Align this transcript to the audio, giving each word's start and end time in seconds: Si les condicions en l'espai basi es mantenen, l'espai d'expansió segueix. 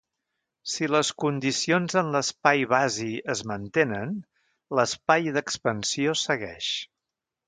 Si 0.75 0.87
les 0.91 1.09
condicions 1.23 1.97
en 2.01 2.07
l'espai 2.15 2.63
basi 2.71 3.09
es 3.33 3.43
mantenen, 3.51 4.15
l'espai 4.79 5.29
d'expansió 5.37 6.17
segueix. 6.27 6.71